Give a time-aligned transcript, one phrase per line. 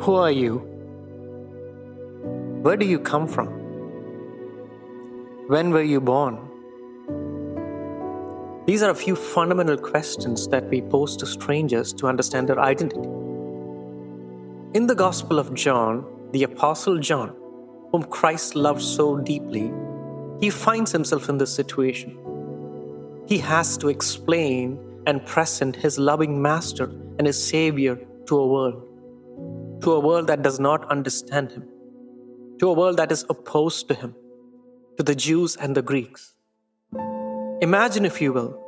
[0.00, 0.58] Who are you?
[2.62, 3.46] Where do you come from?
[5.48, 6.38] When were you born?
[8.66, 13.08] These are a few fundamental questions that we pose to strangers to understand their identity.
[14.74, 17.34] In the Gospel of John, the Apostle John,
[17.92, 19.72] whom Christ loved so deeply,
[20.40, 22.18] he finds himself in this situation.
[23.26, 28.93] He has to explain and present his loving Master and his Savior to a world
[29.84, 31.68] to a world that does not understand him,
[32.58, 34.14] to a world that is opposed to him,
[34.96, 36.34] to the Jews and the Greeks.
[37.60, 38.58] Imagine, if you will,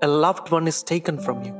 [0.00, 1.54] a loved one is taken from you.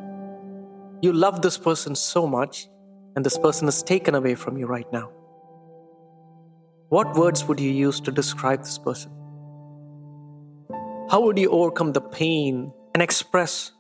[1.03, 2.67] You love this person so much,
[3.15, 5.11] and this person is taken away from you right now.
[6.89, 9.13] What words would you use to describe this person?
[11.11, 13.73] How would you overcome the pain and express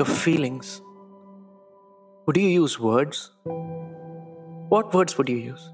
[0.00, 0.82] your feelings?
[2.26, 3.30] Would you use words?
[4.68, 5.70] What words would you use?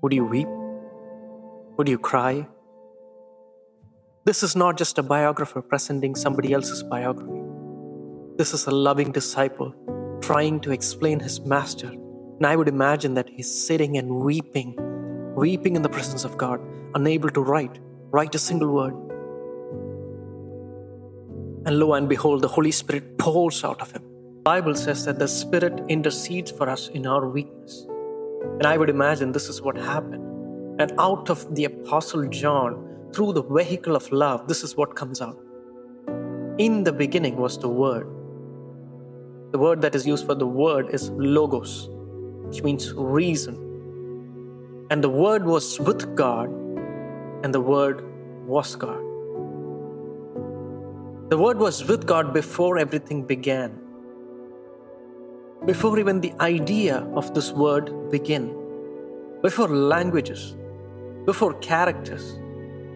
[0.00, 0.48] Would you weep?
[1.76, 2.48] Would you cry?
[4.24, 7.42] This is not just a biographer presenting somebody else's biography.
[8.38, 9.74] This is a loving disciple
[10.22, 11.88] trying to explain his master.
[11.88, 14.74] And I would imagine that he's sitting and weeping,
[15.36, 16.62] weeping in the presence of God,
[16.94, 17.78] unable to write,
[18.10, 18.94] write a single word.
[21.66, 24.08] And lo and behold, the Holy Spirit pours out of him
[24.48, 27.86] Bible says that the Spirit intercedes for us in our weakness.
[28.58, 30.80] And I would imagine this is what happened.
[30.80, 32.76] And out of the Apostle John,
[33.12, 35.38] through the vehicle of love, this is what comes out.
[36.66, 38.06] In the beginning was the Word.
[39.52, 41.74] The word that is used for the word is logos,
[42.46, 43.58] which means reason.
[44.90, 46.48] And the Word was with God,
[47.42, 48.02] and the Word
[48.46, 49.02] was God.
[51.34, 53.78] The Word was with God before everything began
[55.66, 58.54] before even the idea of this word begin,
[59.42, 60.56] before languages,
[61.24, 62.38] before characters,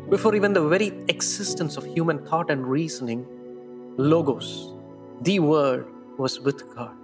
[0.09, 3.27] before even the very existence of human thought and reasoning,
[3.97, 4.75] Logos,
[5.23, 5.87] the Word,
[6.19, 6.95] was with God.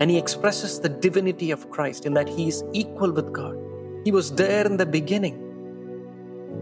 [0.00, 3.56] And he expresses the divinity of Christ in that he is equal with God.
[4.04, 5.38] He was there in the beginning.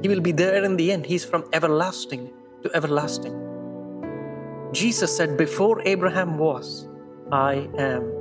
[0.02, 1.06] He will be there in the end.
[1.06, 2.32] He's from everlasting
[2.62, 3.34] to everlasting.
[4.72, 6.89] Jesus said, Before Abraham was,
[7.32, 8.12] I am.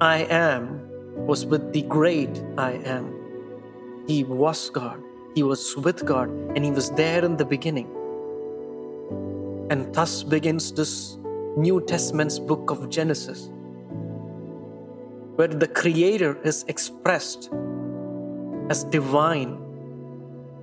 [0.00, 3.14] I am was with the great I am.
[4.08, 5.00] He was God.
[5.36, 7.88] He was with God and He was there in the beginning.
[9.70, 11.16] And thus begins this
[11.56, 13.50] New Testament's book of Genesis,
[15.36, 17.50] where the Creator is expressed
[18.68, 19.60] as divine.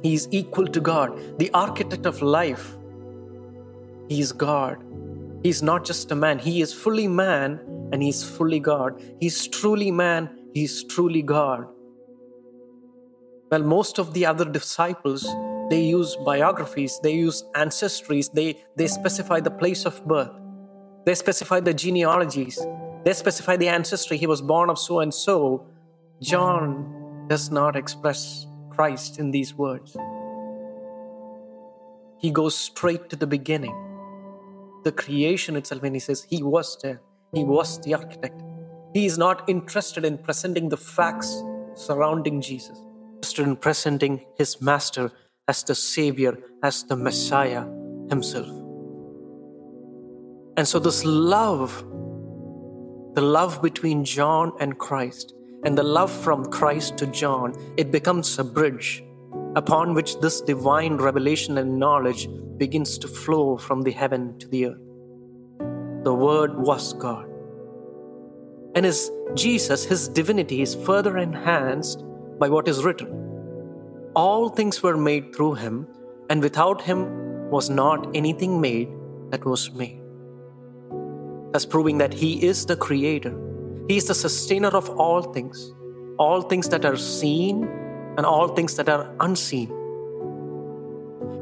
[0.03, 2.78] He is equal to God, the architect of life.
[4.09, 4.84] He is God.
[5.44, 7.61] He's not just a man, he is fully man
[7.94, 9.01] and he's fully God.
[9.19, 11.66] He's truly man, he's truly God.
[13.50, 15.23] Well, most of the other disciples,
[15.69, 20.31] they use biographies, they use ancestries, they, they specify the place of birth,
[21.05, 22.59] they specify the genealogies,
[23.06, 24.17] they specify the ancestry.
[24.17, 25.66] He was born of so and so.
[26.21, 29.95] John does not express Christ in these words.
[32.17, 33.88] He goes straight to the beginning
[34.84, 37.01] the creation itself when he says he was there,
[37.34, 38.41] he was the architect.
[38.94, 41.44] He is not interested in presenting the facts
[41.75, 42.79] surrounding Jesus,
[43.16, 45.12] interested in presenting his master
[45.47, 47.66] as the Savior, as the Messiah
[48.09, 48.47] himself.
[50.57, 51.72] And so, this love,
[53.13, 55.34] the love between John and Christ,
[55.66, 59.03] and the love from Christ to John, it becomes a bridge
[59.56, 62.28] upon which this divine revelation and knowledge
[62.58, 66.04] begins to flow from the heaven to the earth.
[66.04, 67.28] The Word was God.
[68.76, 72.04] And his Jesus, his divinity, is further enhanced
[72.40, 73.10] by what is written.
[74.16, 75.88] All things were made through him,
[76.30, 78.90] and without him was not anything made
[79.31, 80.02] that was made.
[81.52, 83.36] Thus, proving that he is the creator,
[83.88, 85.74] he is the sustainer of all things,
[86.18, 87.68] all things that are seen
[88.17, 89.71] and all things that are unseen.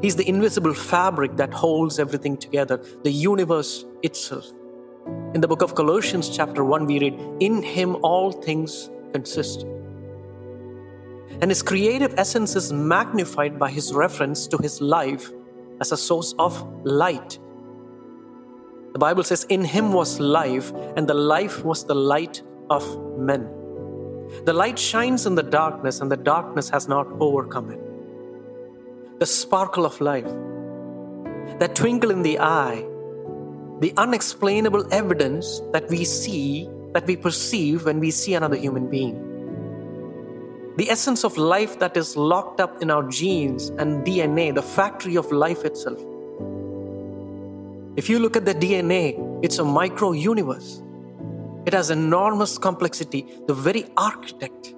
[0.00, 4.52] He's the invisible fabric that holds everything together, the universe itself.
[5.34, 9.66] In the book of Colossians, chapter 1, we read, In him all things consist.
[11.40, 15.30] And his creative essence is magnified by his reference to his life
[15.80, 17.38] as a source of light.
[18.92, 23.57] The Bible says, In him was life, and the life was the light of men.
[24.44, 27.80] The light shines in the darkness, and the darkness has not overcome it.
[29.20, 30.30] The sparkle of life,
[31.58, 32.84] that twinkle in the eye,
[33.80, 39.16] the unexplainable evidence that we see that we perceive when we see another human being.
[40.76, 45.16] The essence of life that is locked up in our genes and DNA, the factory
[45.16, 45.98] of life itself.
[47.96, 50.82] If you look at the DNA, it's a micro universe.
[51.68, 53.26] It has enormous complexity.
[53.46, 54.74] The very architect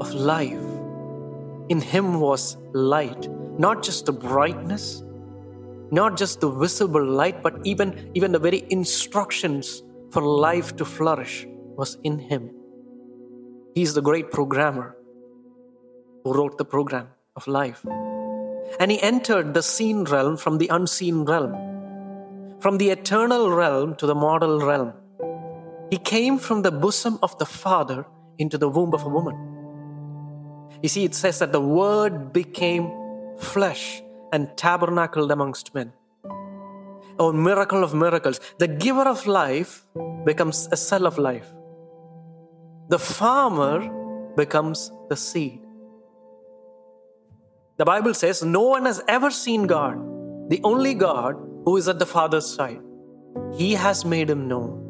[0.00, 0.68] of life.
[1.68, 5.02] In him was light, not just the brightness,
[5.90, 9.82] not just the visible light, but even, even the very instructions
[10.12, 11.44] for life to flourish
[11.76, 12.52] was in him.
[13.74, 14.96] He's the great programmer
[16.22, 17.84] who wrote the program of life.
[18.78, 24.06] And he entered the seen realm from the unseen realm, from the eternal realm to
[24.06, 24.92] the mortal realm.
[25.90, 28.04] He came from the bosom of the Father
[28.38, 29.36] into the womb of a woman.
[30.82, 32.92] You see, it says that the Word became
[33.38, 34.02] flesh
[34.32, 35.92] and tabernacled amongst men.
[37.18, 38.40] Oh, miracle of miracles.
[38.58, 39.84] The giver of life
[40.24, 41.46] becomes a cell of life.
[42.88, 43.88] The farmer
[44.36, 45.60] becomes the seed.
[47.76, 49.98] The Bible says no one has ever seen God,
[50.48, 52.80] the only God who is at the Father's side.
[53.54, 54.87] He has made him known.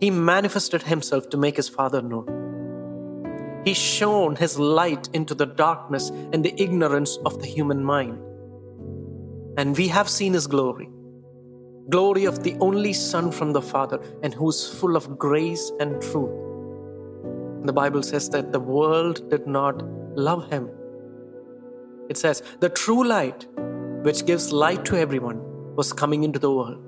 [0.00, 3.62] He manifested himself to make his Father known.
[3.64, 8.18] He shone his light into the darkness and the ignorance of the human mind.
[9.58, 10.88] And we have seen his glory
[11.90, 16.00] glory of the only Son from the Father, and who is full of grace and
[16.00, 16.30] truth.
[17.64, 19.82] The Bible says that the world did not
[20.16, 20.70] love him.
[22.08, 23.46] It says, the true light,
[24.02, 25.40] which gives light to everyone,
[25.76, 26.78] was coming into the world.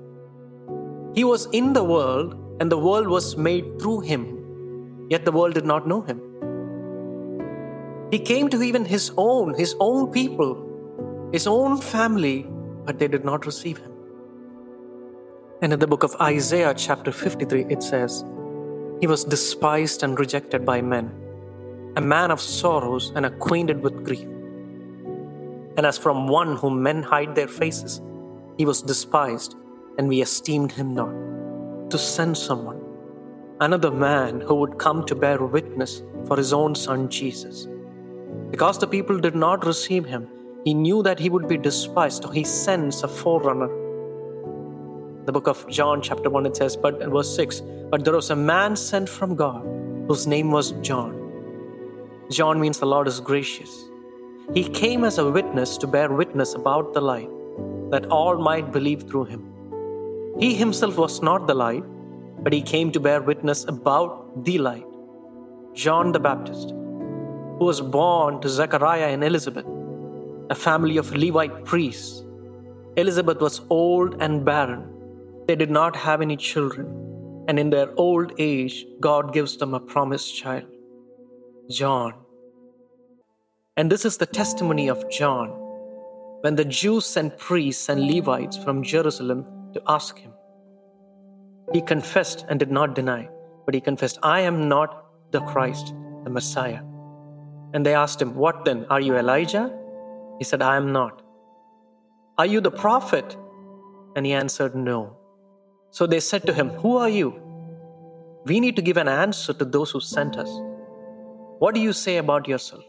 [1.15, 5.53] He was in the world, and the world was made through him, yet the world
[5.53, 6.21] did not know him.
[8.11, 12.45] He came to even his own, his own people, his own family,
[12.85, 13.91] but they did not receive him.
[15.63, 18.23] And in the book of Isaiah, chapter 53, it says,
[18.99, 21.11] He was despised and rejected by men,
[21.95, 24.27] a man of sorrows and acquainted with grief.
[25.77, 28.01] And as from one whom men hide their faces,
[28.57, 29.55] he was despised,
[29.97, 31.22] and we esteemed him not.
[31.93, 32.81] To send someone,
[33.59, 37.67] another man who would come to bear witness for his own son Jesus.
[38.49, 40.27] Because the people did not receive him,
[40.65, 43.67] he knew that he would be despised, so he sends a forerunner.
[45.27, 47.61] The book of John, chapter 1, it says, but verse 6
[47.91, 49.63] But there was a man sent from God
[50.07, 51.13] whose name was John.
[52.31, 53.85] John means the Lord is gracious.
[54.55, 57.29] He came as a witness to bear witness about the light,
[57.91, 59.52] that all might believe through him.
[60.39, 61.83] He himself was not the light,
[62.43, 64.85] but he came to bear witness about the light.
[65.73, 66.73] John the Baptist
[67.57, 69.65] who was born to Zechariah and Elizabeth,
[70.49, 72.25] a family of Levite priests.
[72.97, 74.83] Elizabeth was old and barren.
[75.47, 76.87] They did not have any children,
[77.47, 80.65] and in their old age, God gives them a promised child,
[81.69, 82.13] John.
[83.77, 85.49] And this is the testimony of John
[86.41, 90.31] when the Jews sent priests and Levites from Jerusalem to ask him.
[91.71, 93.29] He confessed and did not deny,
[93.65, 95.93] but he confessed, I am not the Christ,
[96.23, 96.81] the Messiah.
[97.73, 98.85] And they asked him, What then?
[98.89, 99.71] Are you Elijah?
[100.37, 101.21] He said, I am not.
[102.37, 103.37] Are you the prophet?
[104.15, 105.17] And he answered, No.
[105.91, 107.39] So they said to him, Who are you?
[108.45, 110.49] We need to give an answer to those who sent us.
[111.59, 112.83] What do you say about yourself?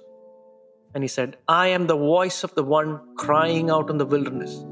[0.95, 4.65] And he said, I am the voice of the one crying out in the wilderness.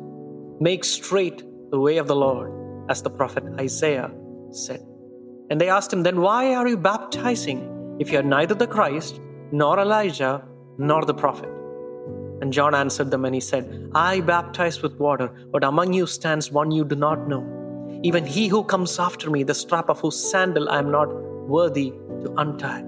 [0.61, 1.43] Make straight
[1.73, 2.53] the way of the Lord,
[2.91, 4.11] as the prophet Isaiah
[4.51, 4.81] said.
[5.51, 9.21] And they asked him, Then why are you baptizing if you are neither the Christ
[9.53, 10.45] nor Elijah,
[10.79, 11.49] nor the prophet.
[12.43, 16.51] And John answered them and he said, I baptize with water, but among you stands
[16.51, 17.43] one you do not know.
[18.03, 21.07] Even he who comes after me, the strap of whose sandal I am not
[21.49, 21.91] worthy
[22.25, 22.85] to untie.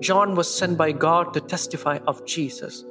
[0.00, 2.84] John was sent by God to testify of Jesus.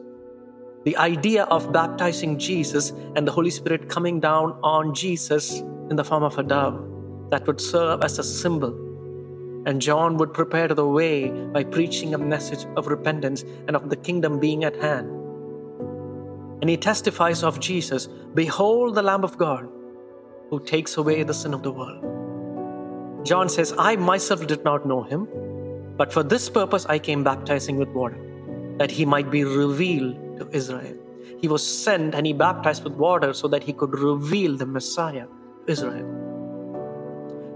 [0.84, 5.60] The idea of baptizing Jesus and the Holy Spirit coming down on Jesus
[5.90, 8.74] in the form of a dove that would serve as a symbol
[9.66, 13.96] and John would prepare the way by preaching a message of repentance and of the
[13.96, 15.08] kingdom being at hand.
[16.62, 19.70] And he testifies of Jesus Behold the Lamb of God
[20.50, 23.26] who takes away the sin of the world.
[23.26, 25.28] John says, I myself did not know him,
[25.96, 28.18] but for this purpose I came baptizing with water,
[28.80, 30.98] that he might be revealed to Israel.
[31.40, 35.26] He was sent and he baptized with water so that he could reveal the Messiah
[35.26, 36.10] to Israel.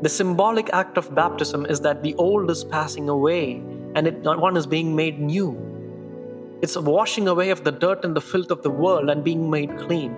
[0.01, 3.63] The symbolic act of baptism is that the old is passing away
[3.95, 5.49] and it, one is being made new.
[6.61, 9.49] It's a washing away of the dirt and the filth of the world and being
[9.49, 10.15] made clean.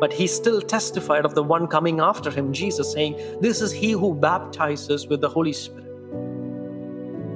[0.00, 3.92] But he still testified of the one coming after him, Jesus, saying, This is he
[3.92, 5.86] who baptizes with the Holy Spirit.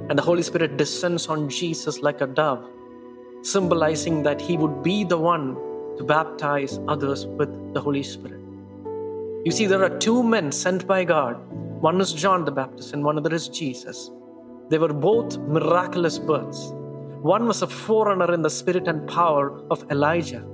[0.09, 2.69] And the Holy Spirit descends on Jesus like a dove,
[3.43, 5.55] symbolizing that he would be the one
[5.97, 8.39] to baptize others with the Holy Spirit.
[9.45, 11.35] You see, there are two men sent by God.
[11.81, 14.09] One is John the Baptist, and one other is Jesus.
[14.69, 16.71] They were both miraculous births.
[17.21, 20.45] One was a forerunner in the spirit and power of Elijah.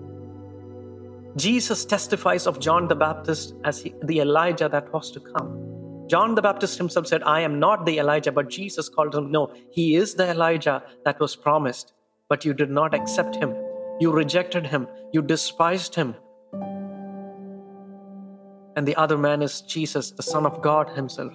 [1.35, 6.05] Jesus testifies of John the Baptist as he, the Elijah that was to come.
[6.09, 9.53] John the Baptist himself said, I am not the Elijah, but Jesus called him, No,
[9.69, 11.93] he is the Elijah that was promised,
[12.29, 13.55] but you did not accept him.
[13.99, 16.15] You rejected him, you despised him.
[18.75, 21.33] And the other man is Jesus, the Son of God himself,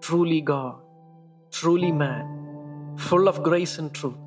[0.00, 0.76] truly God,
[1.50, 4.18] truly man, full of grace and truth,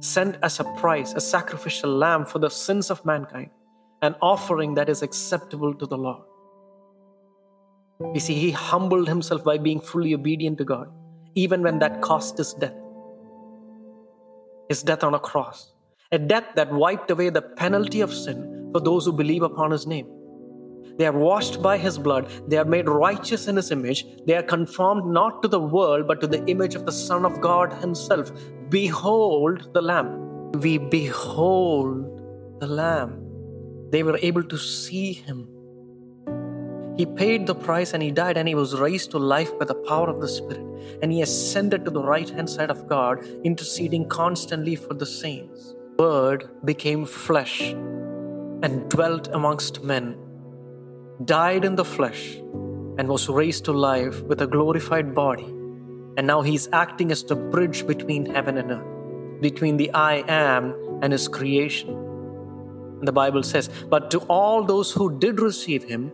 [0.00, 3.50] sent as a price, a sacrificial lamb for the sins of mankind
[4.02, 6.22] an offering that is acceptable to the Lord.
[8.14, 10.88] You see, he humbled himself by being fully obedient to God,
[11.34, 12.74] even when that cost his death.
[14.68, 15.72] His death on a cross,
[16.12, 19.86] a death that wiped away the penalty of sin for those who believe upon his
[19.86, 20.06] name.
[20.98, 24.42] They are washed by his blood, they are made righteous in his image, they are
[24.42, 28.32] conformed not to the world but to the image of the Son of God himself.
[28.70, 30.50] Behold the Lamb.
[30.52, 33.26] We behold the Lamb
[33.90, 35.48] they were able to see him.
[36.96, 39.74] He paid the price and he died and he was raised to life by the
[39.74, 40.64] power of the Spirit.
[41.02, 45.74] And he ascended to the right hand side of God, interceding constantly for the saints.
[45.98, 47.60] Word became flesh
[48.62, 50.16] and dwelt amongst men,
[51.24, 52.36] died in the flesh,
[52.98, 55.44] and was raised to life with a glorified body.
[56.16, 60.74] And now he's acting as the bridge between heaven and earth, between the I am
[61.02, 61.94] and his creation.
[63.02, 66.10] The Bible says, But to all those who did receive him,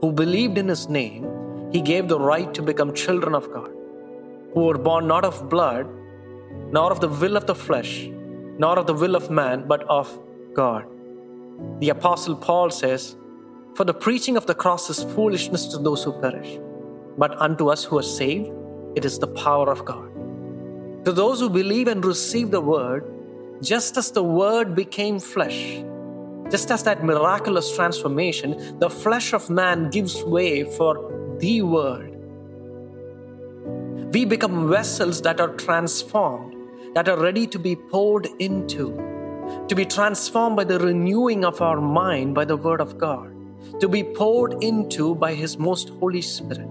[0.00, 1.26] who believed in his name,
[1.72, 3.70] he gave the right to become children of God,
[4.54, 5.86] who were born not of blood,
[6.70, 8.08] nor of the will of the flesh,
[8.58, 10.18] nor of the will of man, but of
[10.54, 10.84] God.
[11.80, 13.16] The Apostle Paul says,
[13.74, 16.58] For the preaching of the cross is foolishness to those who perish,
[17.16, 18.50] but unto us who are saved,
[18.94, 20.08] it is the power of God.
[21.04, 23.04] To those who believe and receive the word,
[23.62, 25.82] just as the word became flesh,
[26.50, 32.14] just as that miraculous transformation, the flesh of man gives way for the Word.
[34.12, 36.54] We become vessels that are transformed,
[36.94, 38.96] that are ready to be poured into,
[39.68, 43.30] to be transformed by the renewing of our mind by the Word of God,
[43.80, 46.68] to be poured into by His most Holy Spirit.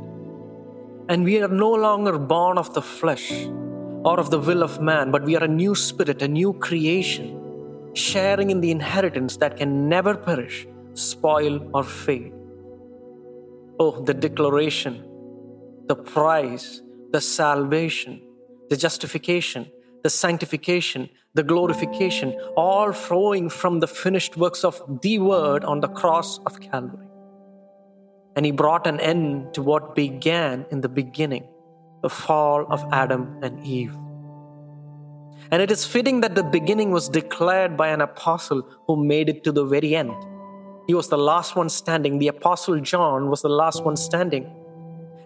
[1.09, 3.31] And we are no longer born of the flesh
[4.03, 7.46] or of the will of man, but we are a new spirit, a new creation
[7.97, 12.33] sharing in the inheritance that can never perish, spoil, or fade.
[13.79, 15.03] Oh, the declaration,
[15.87, 18.21] the prize, the salvation,
[18.69, 19.71] the justification,
[20.03, 25.87] the sanctification, the glorification, all flowing from the finished works of the Word on the
[25.87, 27.07] cross of Calvary.
[28.35, 31.47] And He brought an end to what began in the beginning,
[32.01, 33.95] the fall of Adam and Eve.
[35.51, 39.43] And it is fitting that the beginning was declared by an apostle who made it
[39.45, 40.13] to the very end.
[40.87, 42.19] He was the last one standing.
[42.19, 44.49] The apostle John was the last one standing.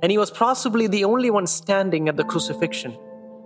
[0.02, 2.94] And he was possibly the only one standing at the crucifixion,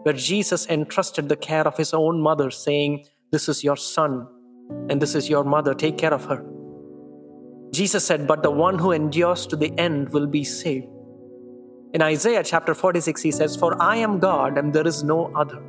[0.04, 4.28] where Jesus entrusted the care of his own mother, saying, This is your son,
[4.90, 6.46] and this is your mother, take care of her.
[7.74, 10.88] Jesus said, But the one who endures to the end will be saved.
[11.94, 15.62] In Isaiah chapter 46, he says, For I am God, and there is no other.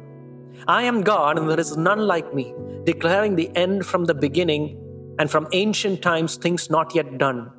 [0.68, 4.82] I am God and there is none like me, declaring the end from the beginning
[5.18, 7.50] and from ancient times things not yet done.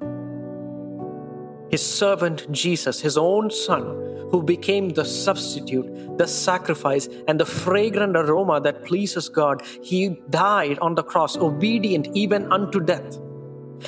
[1.69, 3.83] His servant Jesus, his own son,
[4.31, 10.79] who became the substitute, the sacrifice, and the fragrant aroma that pleases God, he died
[10.79, 13.19] on the cross, obedient even unto death.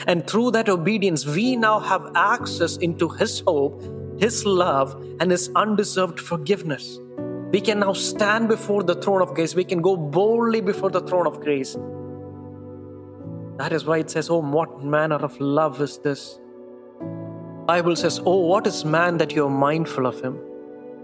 [0.08, 3.82] And through that obedience, we now have access into his hope,
[4.20, 7.00] his love, and his undeserved forgiveness.
[7.52, 9.56] We can now stand before the throne of grace.
[9.56, 11.76] We can go boldly before the throne of grace.
[13.58, 16.40] That is why it says, Oh, what manner of love is this?
[17.66, 20.40] Bible says, Oh, what is man that you are mindful of him,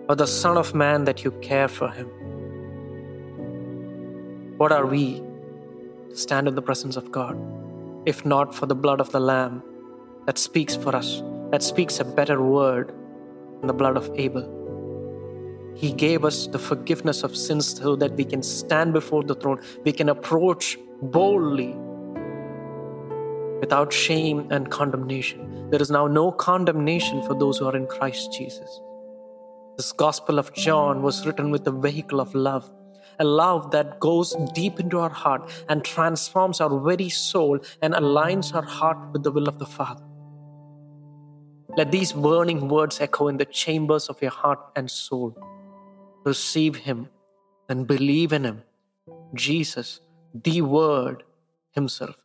[0.07, 2.07] or the Son of Man that you care for him?
[4.57, 5.21] What are we
[6.09, 7.37] to stand in the presence of God,
[8.05, 9.63] if not for the blood of the Lamb
[10.27, 12.93] that speaks for us, that speaks a better word
[13.59, 14.54] than the blood of Abel?
[15.75, 19.61] He gave us the forgiveness of sins so that we can stand before the throne.
[19.83, 21.75] We can approach boldly
[23.59, 25.69] without shame and condemnation.
[25.69, 28.81] There is now no condemnation for those who are in Christ Jesus.
[29.75, 32.71] This Gospel of John was written with the vehicle of love,
[33.19, 38.55] a love that goes deep into our heart and transforms our very soul and aligns
[38.55, 40.03] our heart with the will of the Father.
[41.75, 45.35] Let these burning words echo in the chambers of your heart and soul.
[46.25, 47.09] Receive Him
[47.69, 48.63] and believe in Him,
[49.35, 50.01] Jesus,
[50.33, 51.23] the Word
[51.71, 52.24] Himself